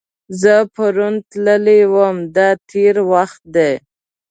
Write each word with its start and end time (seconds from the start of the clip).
زه 0.41 0.53
پرون 0.73 1.15
تللی 1.29 1.81
وم– 1.93 2.17
دا 2.35 2.49
تېر 2.69 2.95
وخت 3.11 3.41
دی. 3.55 3.71